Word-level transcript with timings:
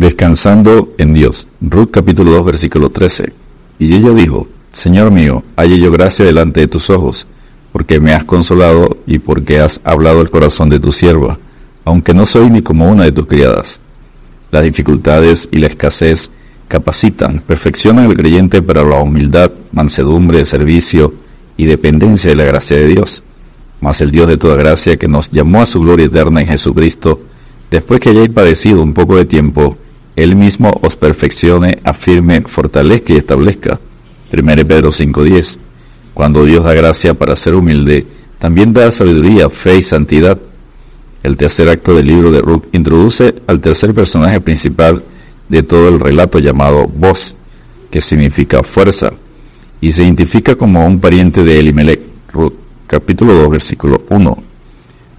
Descansando 0.00 0.94
en 0.96 1.12
Dios. 1.12 1.46
Ruth 1.60 1.90
capítulo 1.90 2.30
2 2.30 2.46
versículo 2.46 2.88
13. 2.88 3.34
Y 3.78 3.94
ella 3.94 4.14
dijo, 4.14 4.48
Señor 4.72 5.10
mío, 5.10 5.44
halle 5.56 5.78
yo 5.78 5.92
gracia 5.92 6.24
delante 6.24 6.60
de 6.60 6.68
tus 6.68 6.88
ojos, 6.88 7.26
porque 7.70 8.00
me 8.00 8.14
has 8.14 8.24
consolado 8.24 8.96
y 9.06 9.18
porque 9.18 9.60
has 9.60 9.78
hablado 9.84 10.22
el 10.22 10.30
corazón 10.30 10.70
de 10.70 10.80
tu 10.80 10.90
sierva, 10.90 11.38
aunque 11.84 12.14
no 12.14 12.24
soy 12.24 12.48
ni 12.48 12.62
como 12.62 12.90
una 12.90 13.04
de 13.04 13.12
tus 13.12 13.26
criadas. 13.26 13.82
Las 14.50 14.64
dificultades 14.64 15.50
y 15.52 15.58
la 15.58 15.66
escasez 15.66 16.30
capacitan, 16.66 17.42
perfeccionan 17.46 18.06
al 18.06 18.16
creyente 18.16 18.62
para 18.62 18.82
la 18.82 19.02
humildad, 19.02 19.50
mansedumbre, 19.70 20.46
servicio 20.46 21.12
y 21.58 21.66
dependencia 21.66 22.30
de 22.30 22.36
la 22.36 22.44
gracia 22.44 22.78
de 22.78 22.86
Dios. 22.86 23.22
Mas 23.82 24.00
el 24.00 24.10
Dios 24.10 24.28
de 24.28 24.38
toda 24.38 24.56
gracia 24.56 24.96
que 24.96 25.08
nos 25.08 25.30
llamó 25.30 25.60
a 25.60 25.66
su 25.66 25.78
gloria 25.78 26.06
eterna 26.06 26.40
en 26.40 26.46
Jesucristo, 26.46 27.20
después 27.70 28.00
que 28.00 28.08
hayáis 28.08 28.30
padecido 28.30 28.82
un 28.82 28.94
poco 28.94 29.16
de 29.16 29.26
tiempo, 29.26 29.76
él 30.16 30.36
mismo 30.36 30.70
os 30.82 30.96
perfeccione, 30.96 31.78
afirme, 31.84 32.42
fortalezca 32.42 33.12
y 33.12 33.16
establezca. 33.16 33.80
1 34.32 34.64
Pedro 34.66 34.92
5:10. 34.92 35.58
Cuando 36.14 36.44
Dios 36.44 36.64
da 36.64 36.74
gracia 36.74 37.14
para 37.14 37.36
ser 37.36 37.54
humilde, 37.54 38.06
también 38.38 38.72
da 38.72 38.90
sabiduría, 38.90 39.50
fe 39.50 39.78
y 39.78 39.82
santidad. 39.82 40.38
El 41.22 41.36
tercer 41.36 41.68
acto 41.68 41.94
del 41.94 42.06
libro 42.06 42.30
de 42.30 42.40
Ruth 42.40 42.64
introduce 42.72 43.34
al 43.46 43.60
tercer 43.60 43.92
personaje 43.92 44.40
principal 44.40 45.02
de 45.48 45.62
todo 45.62 45.88
el 45.88 46.00
relato 46.00 46.38
llamado 46.38 46.86
voz, 46.86 47.36
que 47.90 48.00
significa 48.00 48.62
fuerza, 48.62 49.12
y 49.80 49.92
se 49.92 50.02
identifica 50.04 50.54
como 50.54 50.86
un 50.86 51.00
pariente 51.00 51.44
de 51.44 51.58
Elimelech. 51.58 52.00
Ruth, 52.32 52.54
capítulo 52.86 53.34
2, 53.34 53.50
versículo 53.50 54.02
1. 54.08 54.42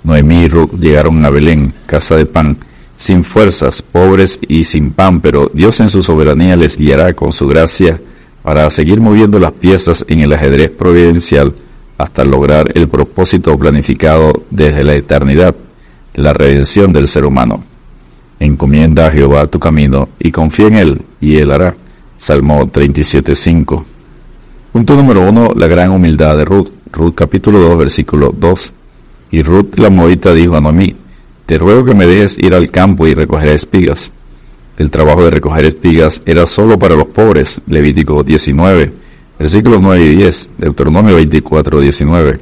Noemí 0.03 0.43
y 0.43 0.47
Ruth 0.47 0.73
llegaron 0.79 1.23
a 1.23 1.29
Belén, 1.29 1.73
casa 1.85 2.15
de 2.15 2.25
pan, 2.25 2.57
sin 3.01 3.23
fuerzas, 3.23 3.81
pobres 3.81 4.39
y 4.47 4.63
sin 4.63 4.91
pan, 4.91 5.21
pero 5.21 5.49
Dios 5.51 5.79
en 5.79 5.89
su 5.89 6.03
soberanía 6.03 6.55
les 6.55 6.77
guiará 6.77 7.13
con 7.13 7.33
su 7.33 7.47
gracia 7.47 7.99
para 8.43 8.69
seguir 8.69 9.01
moviendo 9.01 9.39
las 9.39 9.53
piezas 9.53 10.05
en 10.07 10.19
el 10.19 10.31
ajedrez 10.33 10.69
providencial 10.69 11.51
hasta 11.97 12.23
lograr 12.23 12.71
el 12.75 12.87
propósito 12.87 13.57
planificado 13.57 14.43
desde 14.51 14.83
la 14.83 14.93
eternidad, 14.93 15.55
la 16.13 16.31
redención 16.33 16.93
del 16.93 17.07
ser 17.07 17.25
humano. 17.25 17.63
Encomienda 18.39 19.07
a 19.07 19.11
Jehová 19.11 19.47
tu 19.47 19.57
camino 19.57 20.09
y 20.19 20.31
confía 20.31 20.67
en 20.67 20.75
Él, 20.75 21.01
y 21.19 21.37
Él 21.37 21.49
hará. 21.49 21.75
Salmo 22.17 22.67
37.5. 22.67 23.83
Punto 24.73 24.95
número 24.95 25.27
1. 25.27 25.53
La 25.55 25.65
gran 25.65 25.89
humildad 25.89 26.37
de 26.37 26.45
Ruth. 26.45 26.69
Ruth 26.91 27.15
capítulo 27.15 27.57
2, 27.57 27.79
versículo 27.79 28.31
2. 28.37 28.73
Y 29.31 29.41
Ruth 29.41 29.79
la 29.79 29.89
Moita 29.89 30.35
dijo 30.35 30.55
a 30.55 30.61
Noemí, 30.61 30.95
te 31.45 31.57
ruego 31.57 31.85
que 31.85 31.95
me 31.95 32.05
dejes 32.05 32.37
ir 32.37 32.53
al 32.53 32.71
campo 32.71 33.07
y 33.07 33.13
recoger 33.13 33.49
espigas. 33.49 34.11
El 34.77 34.89
trabajo 34.89 35.23
de 35.23 35.31
recoger 35.31 35.65
espigas 35.65 36.21
era 36.25 36.45
solo 36.45 36.79
para 36.79 36.95
los 36.95 37.07
pobres, 37.07 37.61
Levítico 37.67 38.23
19, 38.23 38.91
versículos 39.37 39.81
9 39.81 40.03
y 40.03 40.15
10, 40.15 40.49
Deuteronomio 40.57 41.15
24, 41.15 41.79
19. 41.79 42.39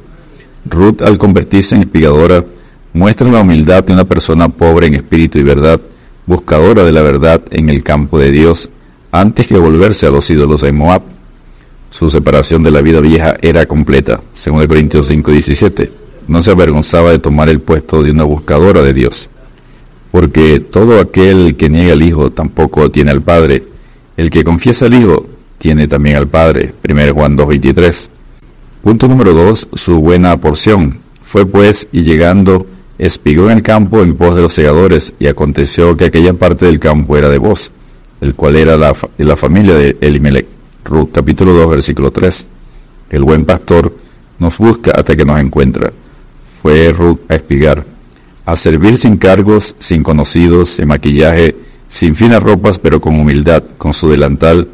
Ruth, 0.66 1.02
al 1.02 1.18
convertirse 1.18 1.74
en 1.74 1.82
espigadora, 1.82 2.44
muestra 2.92 3.30
la 3.30 3.40
humildad 3.40 3.84
de 3.84 3.92
una 3.92 4.04
persona 4.04 4.48
pobre 4.48 4.86
en 4.86 4.94
espíritu 4.94 5.38
y 5.38 5.42
verdad, 5.42 5.80
buscadora 6.26 6.84
de 6.84 6.92
la 6.92 7.02
verdad 7.02 7.42
en 7.50 7.68
el 7.68 7.82
campo 7.82 8.18
de 8.18 8.30
Dios, 8.30 8.70
antes 9.10 9.46
que 9.46 9.58
volverse 9.58 10.06
a 10.06 10.10
los 10.10 10.30
ídolos 10.30 10.60
de 10.60 10.72
Moab. 10.72 11.02
Su 11.90 12.08
separación 12.08 12.62
de 12.62 12.70
la 12.70 12.80
vida 12.80 13.00
vieja 13.00 13.36
era 13.42 13.66
completa, 13.66 14.20
según 14.32 14.64
Corintios 14.66 15.08
5, 15.08 15.30
17 15.32 15.99
no 16.28 16.42
se 16.42 16.50
avergonzaba 16.50 17.10
de 17.10 17.18
tomar 17.18 17.48
el 17.48 17.60
puesto 17.60 18.02
de 18.02 18.10
una 18.10 18.24
buscadora 18.24 18.82
de 18.82 18.92
Dios. 18.92 19.28
Porque 20.10 20.60
todo 20.60 21.00
aquel 21.00 21.56
que 21.56 21.68
niega 21.68 21.92
al 21.92 22.02
Hijo 22.02 22.30
tampoco 22.30 22.90
tiene 22.90 23.10
al 23.10 23.22
Padre. 23.22 23.64
El 24.16 24.30
que 24.30 24.44
confiesa 24.44 24.86
al 24.86 24.94
Hijo 24.94 25.26
tiene 25.58 25.86
también 25.86 26.16
al 26.16 26.28
Padre. 26.28 26.74
1 26.88 27.14
Juan 27.14 27.36
2.23. 27.36 28.08
Punto 28.82 29.08
número 29.08 29.32
2. 29.34 29.68
Su 29.74 30.00
buena 30.00 30.36
porción. 30.36 30.98
Fue 31.22 31.46
pues, 31.46 31.88
y 31.92 32.02
llegando, 32.02 32.66
espigó 32.98 33.50
en 33.50 33.58
el 33.58 33.62
campo 33.62 34.02
en 34.02 34.16
pos 34.16 34.34
de 34.34 34.42
los 34.42 34.52
segadores, 34.52 35.14
y 35.20 35.28
aconteció 35.28 35.96
que 35.96 36.06
aquella 36.06 36.34
parte 36.34 36.66
del 36.66 36.80
campo 36.80 37.16
era 37.16 37.28
de 37.28 37.38
vos, 37.38 37.70
el 38.20 38.34
cual 38.34 38.56
era 38.56 38.76
la, 38.76 38.96
la 39.16 39.36
familia 39.36 39.76
de 39.76 39.96
Elimelech. 40.00 40.46
Ruth 40.84 41.10
capítulo 41.12 41.52
2, 41.52 41.70
versículo 41.70 42.10
3. 42.10 42.46
El 43.10 43.22
buen 43.22 43.44
pastor 43.44 43.94
nos 44.40 44.58
busca 44.58 44.90
hasta 44.90 45.14
que 45.14 45.24
nos 45.24 45.38
encuentra 45.38 45.92
fue 46.62 46.92
Ruth 46.92 47.20
a 47.28 47.36
espigar, 47.36 47.84
a 48.44 48.56
servir 48.56 48.96
sin 48.96 49.16
cargos, 49.16 49.74
sin 49.78 50.02
conocidos, 50.02 50.70
sin 50.70 50.88
maquillaje, 50.88 51.56
sin 51.88 52.14
finas 52.14 52.42
ropas, 52.42 52.78
pero 52.78 53.00
con 53.00 53.18
humildad, 53.18 53.62
con 53.78 53.94
su 53.94 54.08
delantal, 54.08 54.68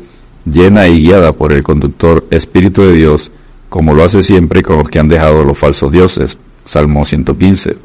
llena 0.45 0.89
y 0.89 1.03
guiada 1.03 1.33
por 1.33 1.53
el 1.53 1.63
conductor 1.63 2.27
Espíritu 2.31 2.83
de 2.83 2.93
Dios, 2.93 3.31
como 3.69 3.95
lo 3.95 4.05
hace 4.05 4.23
siempre 4.23 4.63
con 4.63 4.79
los 4.79 4.89
que 4.89 4.99
han 4.99 5.09
dejado 5.09 5.45
los 5.45 5.59
falsos 5.59 5.93
dioses. 5.93 6.39
Salmo 6.65 7.05
115, 7.05 7.77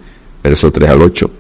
verso 0.44 0.72
3 0.72 0.90
al 0.90 1.02
8. 1.02 1.32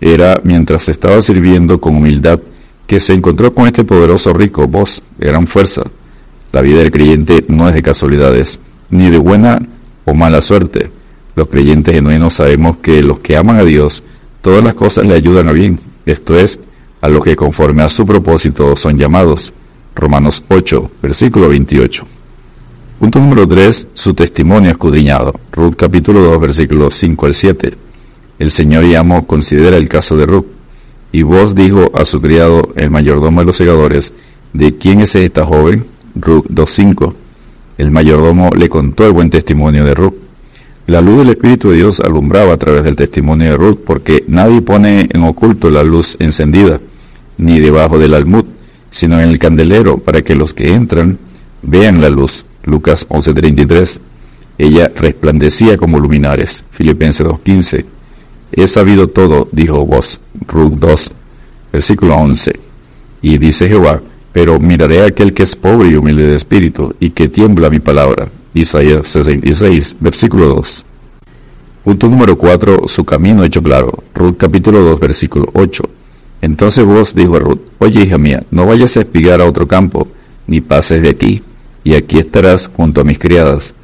Era 0.00 0.40
mientras 0.44 0.88
estaba 0.88 1.20
sirviendo 1.22 1.80
con 1.80 1.96
humildad 1.96 2.40
que 2.86 3.00
se 3.00 3.14
encontró 3.14 3.54
con 3.54 3.66
este 3.66 3.84
poderoso 3.84 4.32
rico 4.32 4.68
voz, 4.68 5.02
gran 5.18 5.46
fuerza. 5.46 5.82
La 6.52 6.60
vida 6.60 6.78
del 6.78 6.90
creyente 6.90 7.44
no 7.48 7.68
es 7.68 7.74
de 7.74 7.82
casualidades, 7.82 8.60
ni 8.90 9.10
de 9.10 9.18
buena 9.18 9.60
o 10.04 10.14
mala 10.14 10.40
suerte. 10.40 10.90
Los 11.36 11.48
creyentes 11.48 11.94
genuinos 11.94 12.34
sabemos 12.34 12.78
que 12.78 13.02
los 13.02 13.20
que 13.20 13.36
aman 13.36 13.58
a 13.58 13.64
Dios, 13.64 14.02
todas 14.40 14.64
las 14.64 14.74
cosas 14.74 15.06
le 15.06 15.14
ayudan 15.14 15.48
a 15.48 15.52
bien, 15.52 15.78
esto 16.06 16.36
es, 16.36 16.58
a 17.00 17.08
los 17.08 17.22
que 17.22 17.36
conforme 17.36 17.82
a 17.82 17.88
su 17.88 18.04
propósito 18.04 18.74
son 18.74 18.98
llamados. 18.98 19.52
Romanos 19.94 20.42
8, 20.48 20.90
versículo 21.02 21.48
28. 21.50 22.06
Punto 22.98 23.18
número 23.18 23.46
3. 23.46 23.88
Su 23.92 24.14
testimonio 24.14 24.70
escudriñado. 24.70 25.38
Ruth 25.52 25.74
capítulo 25.76 26.20
2, 26.20 26.40
versículos 26.40 26.94
5 26.94 27.26
al 27.26 27.34
7. 27.34 27.74
El 28.38 28.50
Señor 28.50 28.84
y 28.84 28.94
amo 28.94 29.26
considera 29.26 29.76
el 29.76 29.88
caso 29.88 30.16
de 30.16 30.26
Ruth. 30.26 30.46
Y 31.12 31.22
vos 31.22 31.54
dijo 31.54 31.90
a 31.94 32.04
su 32.04 32.20
criado, 32.20 32.72
el 32.76 32.90
mayordomo 32.90 33.40
de 33.40 33.46
los 33.46 33.56
segadores, 33.56 34.14
¿de 34.52 34.76
quién 34.76 35.00
es 35.00 35.14
esta 35.14 35.44
joven? 35.44 35.86
Ruth 36.14 36.46
2.5. 36.46 37.14
El 37.76 37.90
mayordomo 37.90 38.50
le 38.56 38.70
contó 38.70 39.06
el 39.06 39.12
buen 39.12 39.28
testimonio 39.28 39.84
de 39.84 39.94
Ruth. 39.94 40.25
La 40.86 41.00
luz 41.00 41.18
del 41.18 41.30
Espíritu 41.30 41.70
de 41.70 41.78
Dios 41.78 41.98
alumbraba 41.98 42.52
a 42.52 42.58
través 42.58 42.84
del 42.84 42.94
testimonio 42.94 43.50
de 43.50 43.56
Ruth, 43.56 43.80
porque 43.84 44.22
nadie 44.28 44.62
pone 44.62 45.08
en 45.12 45.24
oculto 45.24 45.68
la 45.68 45.82
luz 45.82 46.16
encendida, 46.20 46.80
ni 47.38 47.58
debajo 47.58 47.98
del 47.98 48.14
almud, 48.14 48.44
sino 48.90 49.20
en 49.20 49.28
el 49.28 49.40
candelero, 49.40 49.98
para 49.98 50.22
que 50.22 50.36
los 50.36 50.54
que 50.54 50.72
entran 50.72 51.18
vean 51.62 52.00
la 52.00 52.08
luz. 52.08 52.44
Lucas 52.62 53.04
11:33. 53.08 54.00
Ella 54.58 54.92
resplandecía 54.94 55.76
como 55.76 55.98
luminares. 55.98 56.64
Filipenses 56.70 57.26
2:15. 57.26 57.84
He 58.52 58.68
sabido 58.68 59.08
todo, 59.08 59.48
dijo 59.50 59.84
vos. 59.84 60.20
Ruth 60.46 60.74
2, 60.74 61.10
versículo 61.72 62.14
11. 62.14 62.60
Y 63.22 63.38
dice 63.38 63.68
Jehová, 63.68 64.00
pero 64.32 64.60
miraré 64.60 65.02
a 65.02 65.06
aquel 65.06 65.34
que 65.34 65.42
es 65.42 65.56
pobre 65.56 65.88
y 65.88 65.96
humilde 65.96 66.28
de 66.28 66.36
espíritu, 66.36 66.94
y 67.00 67.10
que 67.10 67.26
tiembla 67.26 67.70
mi 67.70 67.80
palabra. 67.80 68.28
Isaías 68.56 69.08
66, 69.08 69.96
versículo 70.00 70.46
2. 70.46 70.84
Punto 71.84 72.08
número 72.08 72.38
4, 72.38 72.88
su 72.88 73.04
camino 73.04 73.44
hecho 73.44 73.62
claro. 73.62 74.02
Ruth 74.14 74.38
capítulo 74.38 74.80
2, 74.80 74.98
versículo 74.98 75.50
8. 75.52 75.82
Entonces 76.40 76.84
vos 76.84 77.14
dijo 77.14 77.36
a 77.36 77.38
Ruth, 77.38 77.60
oye 77.78 78.04
hija 78.04 78.16
mía, 78.16 78.44
no 78.50 78.66
vayas 78.66 78.96
a 78.96 79.00
espigar 79.00 79.42
a 79.42 79.44
otro 79.44 79.68
campo, 79.68 80.08
ni 80.46 80.62
pases 80.62 81.02
de 81.02 81.10
aquí, 81.10 81.42
y 81.84 81.94
aquí 81.94 82.18
estarás 82.18 82.70
junto 82.74 83.02
a 83.02 83.04
mis 83.04 83.18
criadas. 83.18 83.74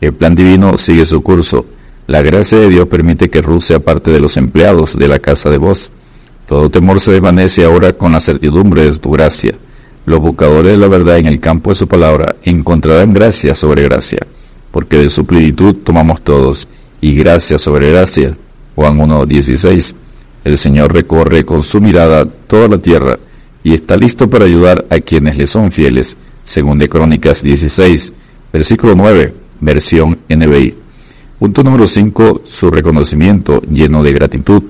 El 0.00 0.14
plan 0.14 0.34
divino 0.34 0.78
sigue 0.78 1.04
su 1.04 1.22
curso. 1.22 1.66
La 2.06 2.22
gracia 2.22 2.58
de 2.58 2.70
Dios 2.70 2.88
permite 2.88 3.28
que 3.28 3.42
Ruth 3.42 3.60
sea 3.60 3.80
parte 3.80 4.10
de 4.10 4.18
los 4.18 4.38
empleados 4.38 4.96
de 4.98 5.08
la 5.08 5.18
casa 5.18 5.50
de 5.50 5.58
vos. 5.58 5.92
Todo 6.46 6.70
temor 6.70 7.00
se 7.00 7.12
desvanece 7.12 7.64
ahora 7.64 7.92
con 7.92 8.12
la 8.12 8.20
certidumbre 8.20 8.84
de 8.84 8.98
tu 8.98 9.10
gracia. 9.10 9.54
Los 10.04 10.20
buscadores 10.20 10.72
de 10.72 10.78
la 10.78 10.88
verdad 10.88 11.18
en 11.18 11.26
el 11.26 11.38
campo 11.38 11.70
de 11.70 11.76
su 11.76 11.86
palabra 11.86 12.36
encontrarán 12.42 13.12
gracia 13.12 13.54
sobre 13.54 13.84
gracia, 13.84 14.26
porque 14.70 14.98
de 14.98 15.08
su 15.08 15.24
plenitud 15.24 15.76
tomamos 15.84 16.22
todos, 16.22 16.66
y 17.00 17.14
gracia 17.14 17.58
sobre 17.58 17.90
gracia. 17.90 18.36
Juan 18.74 18.98
1.16. 18.98 19.94
El 20.44 20.58
Señor 20.58 20.92
recorre 20.92 21.44
con 21.44 21.62
su 21.62 21.80
mirada 21.80 22.24
toda 22.24 22.68
la 22.68 22.78
tierra 22.78 23.18
y 23.62 23.74
está 23.74 23.96
listo 23.96 24.28
para 24.28 24.44
ayudar 24.44 24.86
a 24.90 24.98
quienes 24.98 25.36
le 25.36 25.46
son 25.46 25.70
fieles, 25.70 26.16
según 26.42 26.78
de 26.78 26.88
Crónicas 26.88 27.42
16, 27.42 28.12
versículo 28.52 28.94
9, 28.96 29.34
versión 29.60 30.18
NBI. 30.28 30.74
Punto 31.38 31.62
número 31.62 31.86
5. 31.86 32.42
Su 32.44 32.70
reconocimiento 32.70 33.60
lleno 33.62 34.02
de 34.02 34.12
gratitud. 34.12 34.62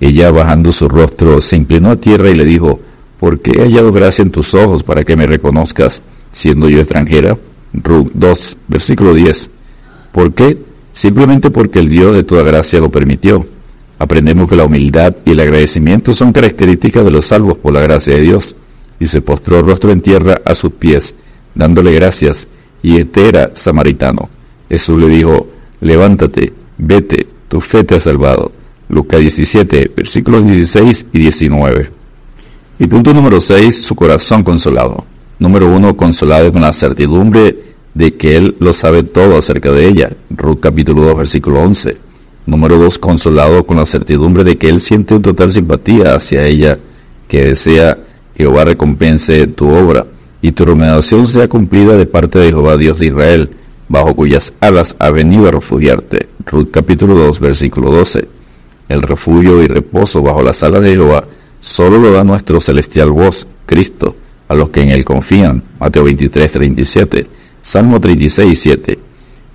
Ella, 0.00 0.30
bajando 0.30 0.72
su 0.72 0.88
rostro, 0.88 1.40
se 1.40 1.56
inclinó 1.56 1.90
a 1.90 1.96
tierra 1.96 2.30
y 2.30 2.34
le 2.34 2.44
dijo, 2.44 2.80
porque 3.18 3.52
he 3.52 3.62
hallado 3.62 3.92
gracia 3.92 4.22
en 4.22 4.30
tus 4.30 4.54
ojos 4.54 4.82
para 4.82 5.04
que 5.04 5.16
me 5.16 5.26
reconozcas, 5.26 6.02
siendo 6.32 6.68
yo 6.68 6.80
extranjera. 6.80 7.36
Ruth 7.72 8.10
2, 8.14 8.56
versículo 8.68 9.14
10. 9.14 9.50
¿Por 10.12 10.32
qué? 10.34 10.58
Simplemente 10.92 11.50
porque 11.50 11.78
el 11.78 11.88
Dios 11.88 12.14
de 12.14 12.22
toda 12.22 12.42
gracia 12.42 12.80
lo 12.80 12.90
permitió. 12.90 13.46
aprendemos 13.98 14.48
que 14.48 14.56
la 14.56 14.64
humildad 14.64 15.16
y 15.24 15.30
el 15.30 15.40
agradecimiento 15.40 16.12
son 16.12 16.32
características 16.32 17.04
de 17.04 17.10
los 17.10 17.26
salvos 17.26 17.56
por 17.56 17.72
la 17.72 17.80
gracia 17.80 18.14
de 18.14 18.22
Dios. 18.22 18.56
Y 18.98 19.06
se 19.06 19.20
postró 19.20 19.62
rostro 19.62 19.90
en 19.90 20.00
tierra 20.00 20.40
a 20.44 20.54
sus 20.54 20.72
pies, 20.72 21.14
dándole 21.54 21.92
gracias, 21.92 22.48
y 22.82 22.98
este 22.98 23.28
era 23.28 23.50
samaritano. 23.54 24.30
Jesús 24.68 25.00
le 25.00 25.08
dijo, 25.08 25.48
levántate, 25.80 26.52
vete, 26.78 27.26
tu 27.48 27.60
fe 27.60 27.84
te 27.84 27.96
ha 27.96 28.00
salvado. 28.00 28.52
Lucas 28.88 29.20
17, 29.20 29.90
versículos 29.96 30.46
16 30.46 31.06
y 31.12 31.18
19. 31.18 31.95
Y 32.78 32.86
punto 32.88 33.14
número 33.14 33.40
6, 33.40 33.84
su 33.84 33.94
corazón 33.94 34.42
consolado. 34.42 35.06
Número 35.38 35.74
1, 35.74 35.96
consolado 35.96 36.52
con 36.52 36.60
la 36.60 36.74
certidumbre 36.74 37.56
de 37.94 38.14
que 38.16 38.36
Él 38.36 38.54
lo 38.60 38.74
sabe 38.74 39.02
todo 39.02 39.38
acerca 39.38 39.72
de 39.72 39.88
ella. 39.88 40.10
Ruth 40.28 40.60
capítulo 40.60 41.00
2, 41.06 41.16
versículo 41.16 41.62
11. 41.62 41.96
Número 42.44 42.76
2, 42.76 42.98
consolado 42.98 43.64
con 43.64 43.78
la 43.78 43.86
certidumbre 43.86 44.44
de 44.44 44.58
que 44.58 44.68
Él 44.68 44.78
siente 44.80 45.14
un 45.14 45.22
total 45.22 45.52
simpatía 45.52 46.14
hacia 46.14 46.44
ella, 46.44 46.78
que 47.28 47.46
desea 47.46 47.96
Jehová 48.36 48.66
recompense 48.66 49.46
tu 49.46 49.70
obra 49.70 50.06
y 50.42 50.52
tu 50.52 50.66
remuneración 50.66 51.26
sea 51.26 51.48
cumplida 51.48 51.96
de 51.96 52.04
parte 52.04 52.38
de 52.38 52.48
Jehová 52.48 52.76
Dios 52.76 52.98
de 52.98 53.06
Israel, 53.06 53.50
bajo 53.88 54.14
cuyas 54.14 54.52
alas 54.60 54.94
ha 54.98 55.08
venido 55.08 55.48
a 55.48 55.52
refugiarte. 55.52 56.28
Ruth 56.44 56.68
capítulo 56.70 57.14
2, 57.14 57.40
versículo 57.40 57.90
12. 57.90 58.28
El 58.90 59.00
refugio 59.00 59.62
y 59.62 59.66
reposo 59.66 60.20
bajo 60.20 60.42
las 60.42 60.62
alas 60.62 60.82
de 60.82 60.90
Jehová 60.90 61.24
solo 61.60 61.98
lo 61.98 62.12
da 62.12 62.24
nuestro 62.24 62.60
celestial 62.60 63.10
voz, 63.10 63.46
Cristo, 63.66 64.16
a 64.48 64.54
los 64.54 64.70
que 64.70 64.82
en 64.82 64.90
él 64.90 65.04
confían. 65.04 65.62
Mateo 65.78 66.04
23, 66.04 66.52
37. 66.52 67.26
Salmo 67.62 68.00
36, 68.00 68.58
7. 68.58 68.98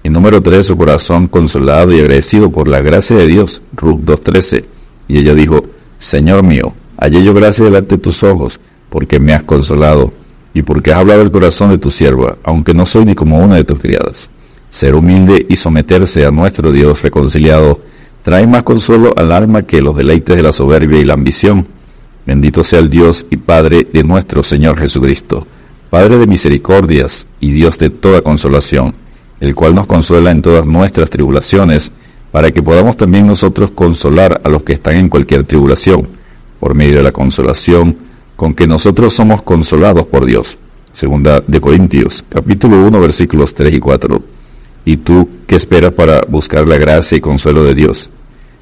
Y 0.03 0.09
número 0.09 0.41
3, 0.41 0.65
su 0.65 0.75
corazón 0.77 1.27
consolado 1.27 1.91
y 1.91 1.99
agradecido 1.99 2.51
por 2.51 2.67
la 2.67 2.81
gracia 2.81 3.15
de 3.15 3.27
Dios. 3.27 3.61
Ruth 3.75 4.01
2, 4.01 4.21
13. 4.21 4.65
Y 5.07 5.19
ella 5.19 5.35
dijo, 5.35 5.63
Señor 5.99 6.43
mío, 6.43 6.73
hallé 6.97 7.23
yo 7.23 7.33
gracia 7.33 7.65
delante 7.65 7.95
de 7.95 8.01
tus 8.01 8.23
ojos, 8.23 8.59
porque 8.89 9.19
me 9.19 9.33
has 9.33 9.43
consolado 9.43 10.11
y 10.53 10.63
porque 10.63 10.91
has 10.91 10.99
hablado 10.99 11.21
el 11.21 11.31
corazón 11.31 11.69
de 11.69 11.77
tu 11.77 11.91
sierva, 11.91 12.37
aunque 12.43 12.73
no 12.73 12.85
soy 12.85 13.05
ni 13.05 13.15
como 13.15 13.39
una 13.39 13.55
de 13.55 13.63
tus 13.63 13.79
criadas. 13.79 14.29
Ser 14.69 14.95
humilde 14.95 15.45
y 15.49 15.55
someterse 15.55 16.25
a 16.25 16.31
nuestro 16.31 16.71
Dios 16.71 17.01
reconciliado 17.01 17.79
trae 18.23 18.47
más 18.47 18.63
consuelo 18.63 19.13
al 19.17 19.31
alma 19.31 19.63
que 19.63 19.81
los 19.81 19.95
deleites 19.95 20.35
de 20.35 20.43
la 20.43 20.51
soberbia 20.51 20.99
y 20.99 21.05
la 21.05 21.13
ambición. 21.13 21.67
Bendito 22.31 22.63
sea 22.63 22.79
el 22.79 22.89
Dios 22.89 23.25
y 23.29 23.35
Padre 23.35 23.85
de 23.91 24.05
nuestro 24.05 24.41
Señor 24.41 24.79
Jesucristo, 24.79 25.45
Padre 25.89 26.17
de 26.17 26.27
misericordias 26.27 27.27
y 27.41 27.51
Dios 27.51 27.77
de 27.77 27.89
toda 27.89 28.21
consolación, 28.21 28.95
el 29.41 29.53
cual 29.53 29.75
nos 29.75 29.85
consuela 29.85 30.31
en 30.31 30.41
todas 30.41 30.65
nuestras 30.65 31.09
tribulaciones, 31.09 31.91
para 32.31 32.49
que 32.51 32.63
podamos 32.63 32.95
también 32.95 33.27
nosotros 33.27 33.71
consolar 33.71 34.39
a 34.45 34.47
los 34.47 34.63
que 34.63 34.71
están 34.71 34.95
en 34.95 35.09
cualquier 35.09 35.43
tribulación, 35.43 36.07
por 36.61 36.73
medio 36.73 36.95
de 36.95 37.03
la 37.03 37.11
consolación 37.11 37.97
con 38.37 38.53
que 38.53 38.65
nosotros 38.65 39.13
somos 39.13 39.41
consolados 39.41 40.05
por 40.05 40.25
Dios. 40.25 40.57
Segunda 40.93 41.43
de 41.45 41.59
Corintios, 41.59 42.23
capítulo 42.29 42.81
1, 42.87 42.97
versículos 43.01 43.53
3 43.53 43.73
y 43.73 43.79
4. 43.81 44.23
¿Y 44.85 44.95
tú 44.95 45.27
qué 45.45 45.57
esperas 45.57 45.91
para 45.91 46.21
buscar 46.21 46.65
la 46.65 46.77
gracia 46.77 47.17
y 47.17 47.19
consuelo 47.19 47.65
de 47.65 47.75
Dios? 47.75 48.09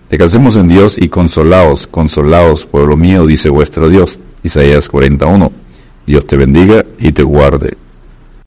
Descansemos 0.10 0.56
en 0.56 0.68
Dios 0.68 0.98
y 1.00 1.08
consolaos, 1.10 1.86
consolaos, 1.86 2.66
pueblo 2.66 2.98
mío, 2.98 3.28
dice 3.28 3.50
vuestro 3.50 3.90
Dios. 3.90 4.20
Isaías 4.42 4.90
41. 4.90 5.52
Dios 6.08 6.26
te 6.26 6.36
bendiga 6.36 6.84
y 6.98 7.12
te 7.12 7.22
guarde. 7.22 7.78